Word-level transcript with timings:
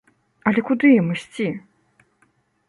Але 0.51 0.63
куды 0.69 0.87
ім 1.01 1.11
ісці? 1.17 1.47